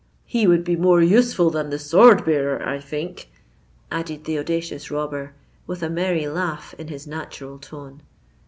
He 0.25 0.47
would 0.47 0.63
be 0.63 0.75
more 0.75 1.03
useful 1.03 1.51
than 1.51 1.69
the 1.69 1.77
sword 1.77 2.25
bearer, 2.25 2.67
I 2.67 2.79
think," 2.79 3.29
added 3.91 4.23
the 4.23 4.39
audacious 4.39 4.89
robber, 4.89 5.35
with 5.67 5.83
a 5.83 5.91
merry 5.91 6.27
laugh 6.27 6.73
in 6.79 6.87
his 6.87 7.05
natural 7.05 7.59
tone. 7.59 8.01